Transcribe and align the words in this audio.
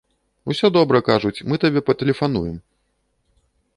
Усё 0.53 0.69
добра, 0.77 1.01
кажуць, 1.11 1.43
мы 1.51 1.59
табе 1.65 1.85
патэлефануем. 1.91 2.57